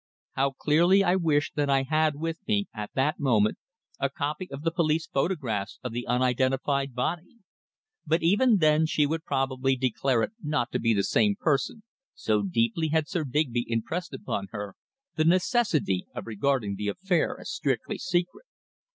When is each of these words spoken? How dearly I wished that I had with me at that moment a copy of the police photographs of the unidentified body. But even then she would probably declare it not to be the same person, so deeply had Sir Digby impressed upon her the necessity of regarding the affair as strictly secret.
How 0.31 0.53
dearly 0.65 1.03
I 1.03 1.15
wished 1.15 1.53
that 1.57 1.69
I 1.69 1.83
had 1.83 2.15
with 2.15 2.39
me 2.47 2.67
at 2.73 2.89
that 2.95 3.19
moment 3.19 3.59
a 3.99 4.09
copy 4.09 4.49
of 4.49 4.63
the 4.63 4.71
police 4.71 5.05
photographs 5.05 5.77
of 5.83 5.91
the 5.91 6.07
unidentified 6.07 6.95
body. 6.95 7.37
But 8.07 8.23
even 8.23 8.57
then 8.57 8.87
she 8.87 9.05
would 9.05 9.23
probably 9.23 9.75
declare 9.75 10.23
it 10.23 10.31
not 10.41 10.71
to 10.71 10.79
be 10.79 10.95
the 10.95 11.03
same 11.03 11.35
person, 11.39 11.83
so 12.15 12.41
deeply 12.41 12.87
had 12.87 13.07
Sir 13.07 13.23
Digby 13.23 13.63
impressed 13.67 14.15
upon 14.15 14.47
her 14.49 14.73
the 15.17 15.23
necessity 15.23 16.07
of 16.15 16.25
regarding 16.25 16.77
the 16.77 16.87
affair 16.87 17.37
as 17.39 17.51
strictly 17.51 17.99
secret. 17.99 18.47